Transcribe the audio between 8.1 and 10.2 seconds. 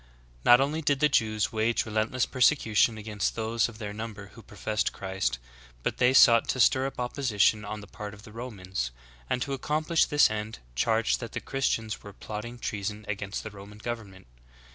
of the Romans, and to accomplish